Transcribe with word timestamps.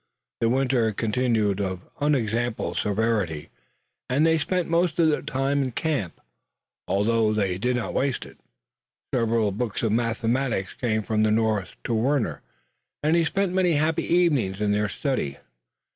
The 0.39 0.49
winter 0.49 0.91
continued 0.93 1.59
of 1.61 1.87
unexampled 1.99 2.77
severity, 2.77 3.49
and 4.09 4.25
they 4.25 4.39
spent 4.39 4.67
most 4.67 4.97
of 4.97 5.09
the 5.09 5.21
time 5.21 5.61
in 5.61 5.71
camp, 5.73 6.19
although 6.87 7.33
they 7.33 7.59
did 7.59 7.75
not 7.75 7.93
waste 7.93 8.25
it. 8.25 8.39
Several 9.13 9.51
books 9.51 9.83
of 9.83 9.91
mathematics 9.91 10.73
came 10.73 11.03
from 11.03 11.21
the 11.21 11.29
North 11.29 11.75
to 11.83 11.93
Warner 11.93 12.41
and 13.03 13.15
he 13.15 13.23
spent 13.23 13.53
many 13.53 13.73
happy 13.73 14.05
evenings 14.11 14.59
in 14.59 14.71
their 14.71 14.89
study. 14.89 15.37